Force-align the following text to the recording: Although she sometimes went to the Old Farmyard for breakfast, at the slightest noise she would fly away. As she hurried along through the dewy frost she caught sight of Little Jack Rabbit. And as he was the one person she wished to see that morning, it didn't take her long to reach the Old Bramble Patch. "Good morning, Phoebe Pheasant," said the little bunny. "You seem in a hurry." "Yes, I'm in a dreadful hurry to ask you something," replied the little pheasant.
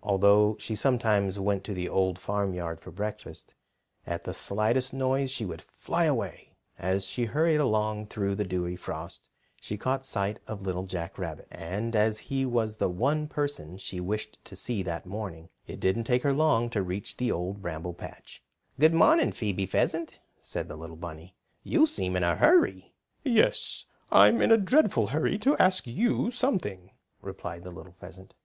Although 0.00 0.54
she 0.60 0.76
sometimes 0.76 1.40
went 1.40 1.64
to 1.64 1.74
the 1.74 1.88
Old 1.88 2.16
Farmyard 2.16 2.80
for 2.80 2.92
breakfast, 2.92 3.52
at 4.06 4.22
the 4.22 4.32
slightest 4.32 4.94
noise 4.94 5.28
she 5.28 5.44
would 5.44 5.60
fly 5.60 6.04
away. 6.04 6.52
As 6.78 7.04
she 7.04 7.24
hurried 7.24 7.56
along 7.58 8.06
through 8.06 8.36
the 8.36 8.44
dewy 8.44 8.76
frost 8.76 9.28
she 9.60 9.76
caught 9.76 10.04
sight 10.04 10.38
of 10.46 10.62
Little 10.62 10.84
Jack 10.86 11.18
Rabbit. 11.18 11.48
And 11.50 11.96
as 11.96 12.20
he 12.30 12.46
was 12.46 12.76
the 12.76 12.88
one 12.88 13.26
person 13.26 13.76
she 13.76 13.98
wished 13.98 14.38
to 14.44 14.54
see 14.54 14.84
that 14.84 15.04
morning, 15.04 15.48
it 15.66 15.80
didn't 15.80 16.04
take 16.04 16.22
her 16.22 16.32
long 16.32 16.70
to 16.70 16.80
reach 16.80 17.16
the 17.16 17.32
Old 17.32 17.60
Bramble 17.60 17.92
Patch. 17.94 18.40
"Good 18.78 18.94
morning, 18.94 19.32
Phoebe 19.32 19.66
Pheasant," 19.66 20.20
said 20.38 20.68
the 20.68 20.76
little 20.76 20.94
bunny. 20.94 21.34
"You 21.64 21.86
seem 21.88 22.14
in 22.14 22.22
a 22.22 22.36
hurry." 22.36 22.92
"Yes, 23.24 23.84
I'm 24.12 24.40
in 24.42 24.52
a 24.52 24.58
dreadful 24.58 25.08
hurry 25.08 25.38
to 25.38 25.56
ask 25.58 25.88
you 25.88 26.30
something," 26.30 26.92
replied 27.20 27.64
the 27.64 27.72
little 27.72 27.96
pheasant. 27.98 28.36